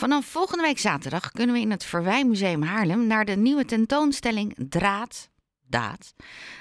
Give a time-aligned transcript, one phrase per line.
[0.00, 5.30] Vanaf volgende week zaterdag kunnen we in het Verwijmuseum Haarlem naar de nieuwe tentoonstelling Draad,
[5.66, 6.14] Daad.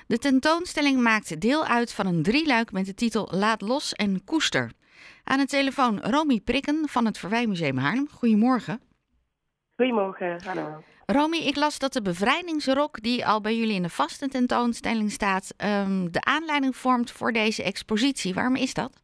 [0.08, 4.71] De tentoonstelling maakt deel uit van een drieluik met de titel Laat los en koester.
[5.23, 8.07] Aan de telefoon Romy Prikken van het Verwijmuseum Haarlem.
[8.10, 8.81] Goedemorgen.
[9.76, 10.84] Goedemorgen, hallo.
[11.06, 15.54] Romy, ik las dat de bevrijdingsrok die al bij jullie in de vaste tentoonstelling staat,
[15.58, 18.34] ehm, de aanleiding vormt voor deze expositie.
[18.34, 19.02] Waarom is dat?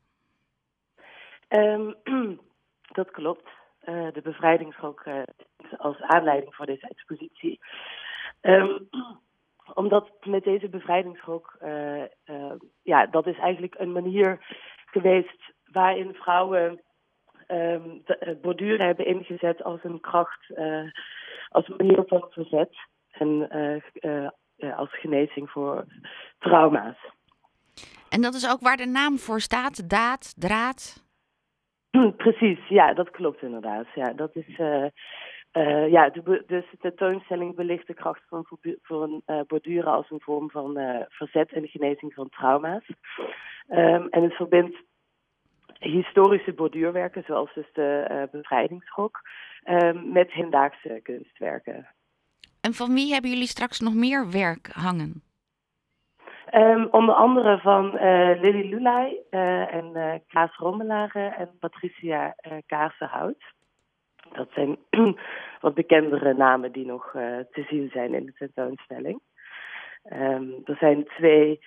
[1.47, 1.93] Ehm,
[2.99, 3.63] dat klopt.
[3.85, 5.21] Uh, de bevrijdingsrok uh,
[5.77, 7.59] als aanleiding voor deze expositie.
[8.41, 8.89] Um,
[9.73, 12.03] omdat met deze bevrijdingsrok, uh,
[12.81, 14.45] ja, dat is eigenlijk een manier
[14.85, 16.81] geweest waarin vrouwen
[17.47, 18.03] um,
[18.41, 20.45] borduren hebben ingezet als een kracht,
[21.49, 22.75] als een manier van verzet
[23.11, 23.49] en
[24.75, 25.85] als genezing voor
[26.39, 26.97] trauma's.
[28.09, 31.04] En dat is ook waar de naam voor staat, daad, draad?
[32.17, 33.85] Precies, ja, dat klopt inderdaad.
[33.95, 34.85] Ja, dat is, uh,
[35.53, 38.45] uh, ja, dus de tentoonstelling belicht de kracht van
[38.81, 40.79] voor uh, borduren als een vorm van
[41.09, 42.87] verzet en genezing van trauma's.
[43.69, 44.77] Um, en het verbindt
[45.79, 49.21] historische borduurwerken, zoals dus de bevrijdingsrok,
[49.69, 51.87] um, met hedendaagse kunstwerken.
[52.61, 55.23] En van wie hebben jullie straks nog meer werk hangen?
[56.55, 62.57] Um, onder andere van uh, Lily Lulay uh, en uh, Klaas Rommelaren en Patricia uh,
[62.65, 63.43] Kaarsenhout.
[64.33, 64.77] Dat zijn
[65.61, 67.11] wat bekendere namen die nog
[67.51, 69.19] te zien zijn in de tentoonstelling.
[70.13, 71.59] Um, er zijn twee.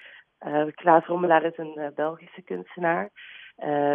[0.75, 3.11] Klaas Rommelaar is een Belgische kunstenaar,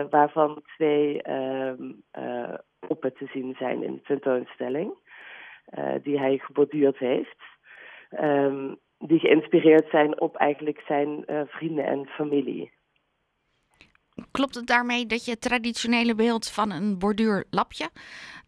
[0.09, 2.03] waarvan twee um,
[2.79, 4.93] poppen te zien zijn in de tentoonstelling,
[6.01, 7.41] die hij geborduurd heeft.
[8.19, 12.71] Um, die geïnspireerd zijn op eigenlijk zijn uh, vrienden en familie.
[14.31, 17.89] Klopt het daarmee dat je het traditionele beeld van een borduurlapje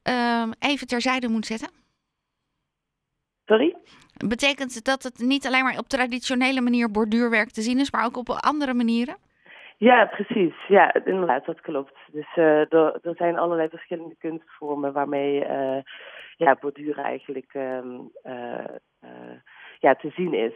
[0.09, 1.69] uh, even terzijde moet zetten?
[3.45, 3.75] Sorry?
[4.27, 8.05] Betekent het dat het niet alleen maar op traditionele manier borduurwerk te zien is, maar
[8.05, 9.15] ook op andere manieren?
[9.77, 10.67] Ja, precies.
[10.67, 11.97] Ja, inderdaad, dat klopt.
[12.11, 15.77] Dus uh, er, er, zijn allerlei verschillende kunstvormen waarmee uh,
[16.37, 17.79] ja, borduren eigenlijk uh,
[19.93, 20.53] te zien is.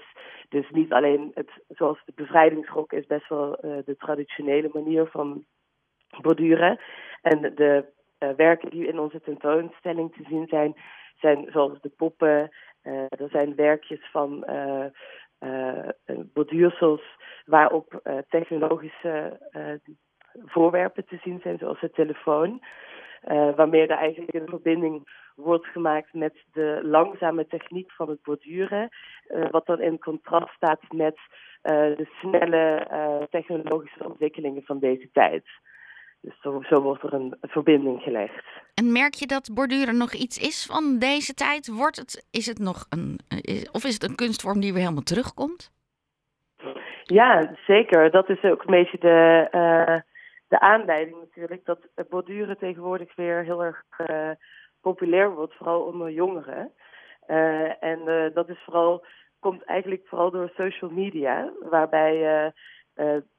[0.49, 5.45] Dus niet alleen het, zoals de bevrijdingsrok is best wel uh, de traditionele manier van
[6.21, 6.79] borduren.
[7.21, 7.85] En de
[8.19, 10.75] uh, werken die in onze tentoonstelling te zien zijn,
[11.19, 12.49] zijn zoals de poppen.
[12.83, 14.45] Uh, er zijn werkjes van
[16.33, 17.01] borduursels
[17.45, 19.39] waarop technologische
[20.45, 22.61] voorwerpen te zien zijn, zoals de telefoon.
[23.55, 28.89] Waarmee er eigenlijk een verbinding wordt gemaakt met de langzame techniek van het borduren.
[29.29, 32.87] Uh, wat dan in contrast staat met uh, de snelle
[33.29, 35.43] technologische ontwikkelingen van deze tijd.
[36.21, 38.45] Dus zo, zo, wordt er een verbinding gelegd.
[38.73, 41.67] En merk je dat borduren nog iets is van deze tijd?
[41.67, 45.03] Wordt het, is het nog een, is, of is het een kunstvorm die weer helemaal
[45.03, 45.71] terugkomt?
[47.03, 48.11] Ja, zeker.
[48.11, 50.03] Dat is ook een beetje de,
[50.49, 51.65] de aanleiding natuurlijk.
[51.65, 51.79] Dat
[52.09, 53.83] borduren tegenwoordig weer heel erg
[54.81, 56.71] populair wordt, vooral onder jongeren.
[57.27, 59.05] Uh, en uh, dat is vooral,
[59.39, 62.53] komt eigenlijk vooral door social media, waarbij,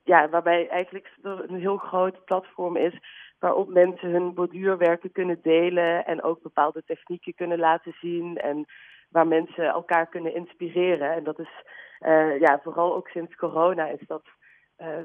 [0.02, 2.98] ja, waarbij eigenlijk een heel groot platform is
[3.38, 8.66] waarop mensen hun borduurwerken kunnen delen en ook bepaalde technieken kunnen laten zien en
[9.08, 11.12] waar mensen elkaar kunnen inspireren.
[11.12, 11.50] En dat is
[12.38, 14.22] ja, vooral ook sinds corona is dat,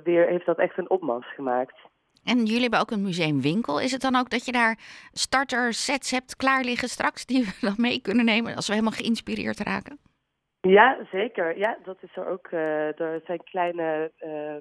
[0.04, 1.78] weer, heeft dat echt een opmars gemaakt.
[2.26, 3.82] En jullie hebben ook een museumwinkel.
[3.82, 4.78] Is het dan ook dat je daar
[5.12, 9.00] starter sets hebt klaar liggen straks die we dan mee kunnen nemen als we helemaal
[9.00, 9.98] geïnspireerd raken?
[10.62, 11.58] Ja, zeker.
[11.58, 12.48] Ja, dat is er ook.
[12.52, 14.56] Uh, er zijn kleine uh,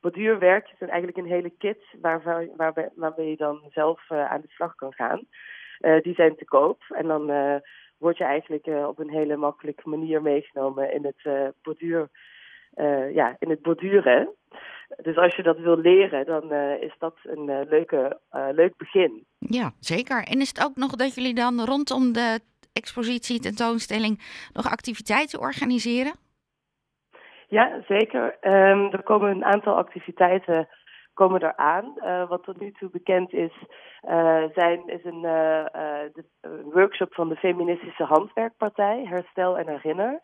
[0.00, 2.22] borduurwerkjes en eigenlijk een hele kit waar,
[2.56, 5.26] waar, waarmee je dan zelf uh, aan de slag kan gaan.
[6.02, 7.26] die zijn te koop en dan
[7.98, 12.08] word je eigenlijk op een hele makkelijke manier meegenomen in het borduur,
[13.12, 14.34] ja, in het borduren.
[15.02, 18.76] Dus als je dat wil leren, dan uh, is dat een uh, leuke, uh, leuk
[18.76, 19.26] begin.
[19.38, 20.24] Ja, zeker.
[20.24, 22.40] En is het ook nog dat jullie dan rondom de
[22.72, 24.20] expositie, tentoonstelling,
[24.52, 26.12] nog activiteiten organiseren?
[27.48, 28.36] Ja, zeker.
[28.40, 30.68] Um, er komen een aantal activiteiten
[31.14, 31.94] komen eraan.
[32.28, 33.52] wat tot nu toe bekend is,
[34.54, 36.24] zijn, is een de,
[36.72, 40.20] workshop van de Feministische Handwerkpartij, Herstel en Herinner.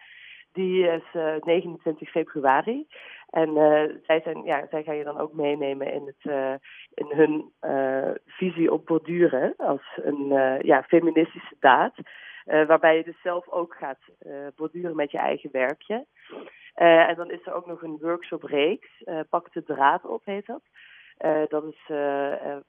[0.52, 1.02] Die is
[1.40, 2.86] 29 februari.
[3.30, 6.54] En uh, zij, zijn, ja, zij gaan je dan ook meenemen in, het, uh,
[6.94, 10.28] in hun uh, visie op borduren als een
[10.62, 11.94] ja, feministische daad.
[12.44, 13.98] waarbij je dus zelf ook gaat
[14.56, 16.06] borduren met je eigen werkje.
[16.74, 19.02] en dan is er ook nog een workshop-reeks.
[19.28, 20.62] Pak de draad op heet dat.
[21.48, 21.88] dat is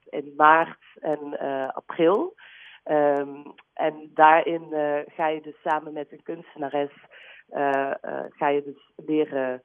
[0.10, 1.40] in maart en
[1.74, 2.36] april.
[2.84, 3.44] Ehm,
[3.74, 4.68] en daarin
[5.08, 6.92] ga je dus samen met een kunstenares
[8.30, 9.64] ga je dus leren,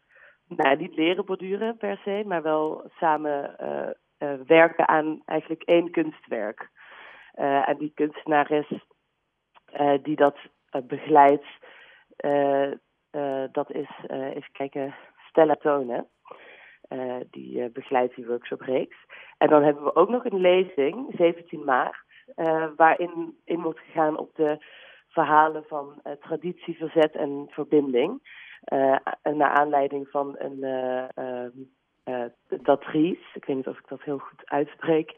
[0.48, 3.56] nou niet leren borduren per se, maar wel samen
[4.46, 6.70] werken aan eigenlijk één kunstwerk.
[7.36, 8.66] en die kunstenares
[10.02, 10.36] die dat
[10.86, 11.46] begeleidt,
[13.52, 14.94] dat is, even kijken,
[15.28, 16.08] Stella Tonen.
[17.30, 18.96] Die begeleidt die workshop-reeks.
[19.38, 22.04] En dan hebben we ook nog een lezing, 17 maart,
[22.76, 24.64] waarin in wordt gegaan op de
[25.08, 28.20] verhalen van traditie, verzet en verbinding.
[29.22, 30.64] Naar aanleiding van een
[32.62, 35.14] Datries, ik weet niet of ik dat heel goed uitspreek.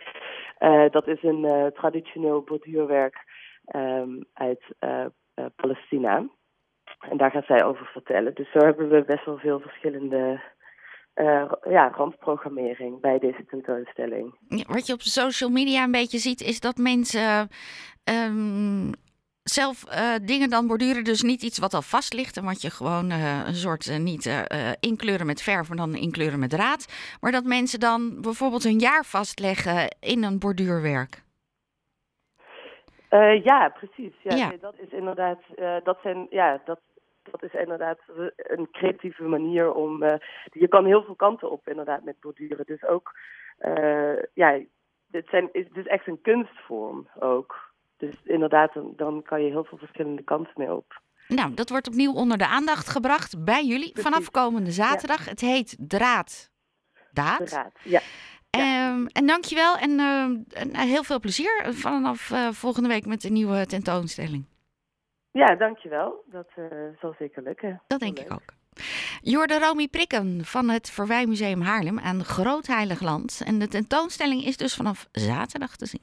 [0.90, 3.16] dat is een traditioneel borduurwerk
[3.74, 4.62] um, uit
[5.56, 6.28] Palestina.
[7.00, 8.34] En daar gaat zij over vertellen.
[8.34, 10.40] Dus zo hebben we best wel veel verschillende
[11.14, 14.34] uh, ja, randprogrammering bij deze tentoonstelling.
[14.66, 17.48] wat je op social media een beetje ziet, is dat mensen
[18.04, 18.92] um,
[19.48, 21.04] zelf uh, dingen dan borduren.
[21.04, 24.46] Dus niet iets wat al vast ligt en wat je gewoon uh, een soort niet
[24.80, 27.16] inkleuren met verf, maar dan inkleuren met draad.
[27.20, 31.22] Maar dat mensen dan bijvoorbeeld een jaar vastleggen in een borduurwerk.
[33.42, 34.14] ja, precies.
[34.22, 34.48] Ja, ja.
[34.48, 35.38] Nee, dat is inderdaad,
[35.84, 36.80] dat zijn, ja, dat
[37.30, 37.98] dat is inderdaad
[38.36, 40.04] een creatieve manier om.
[40.50, 42.66] Je kan heel veel kanten op, inderdaad, met borduren.
[42.66, 43.14] Dus ook,
[44.34, 44.60] ja,
[45.06, 47.67] dit, zijn, is, dit is echt een kunstvorm ook.
[47.98, 51.00] Dus inderdaad, dan, kan je heel veel verschillende kanten mee op.
[51.28, 55.28] Nou, dat wordt opnieuw onder de aandacht gebracht bij jullie vanaf komende zaterdag.
[55.28, 56.50] Het heet Draad
[57.12, 57.46] Daad.
[57.46, 58.00] Draad, ja.
[58.50, 58.90] Ja.
[58.90, 60.22] Um, en dankjewel en, uh,
[60.62, 64.44] en heel veel plezier vanaf uh, volgende week met de nieuwe tentoonstelling.
[65.30, 66.24] Ja, dankjewel.
[66.26, 66.66] Dat uh,
[67.00, 67.82] zal zeker lukken.
[67.86, 68.56] Dat denk ik ook.
[69.22, 73.42] Jorde Romy Prikken van het Verwijmuseum Haarlem aan Groot Heilig Land.
[73.44, 76.02] En de tentoonstelling is dus vanaf zaterdag te zien.